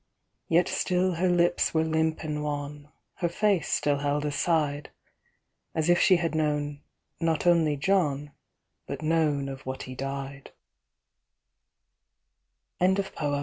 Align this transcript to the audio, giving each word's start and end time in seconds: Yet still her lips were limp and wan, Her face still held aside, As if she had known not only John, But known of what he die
Yet 0.47 0.67
still 0.67 1.11
her 1.11 1.29
lips 1.29 1.75
were 1.75 1.83
limp 1.83 2.23
and 2.23 2.43
wan, 2.43 2.91
Her 3.17 3.29
face 3.29 3.67
still 3.69 3.99
held 3.99 4.25
aside, 4.25 4.89
As 5.75 5.91
if 5.91 5.99
she 5.99 6.15
had 6.15 6.33
known 6.33 6.81
not 7.19 7.45
only 7.45 7.77
John, 7.77 8.31
But 8.87 9.03
known 9.03 9.47
of 9.47 9.61
what 9.67 9.83
he 9.83 9.93
die 9.93 10.41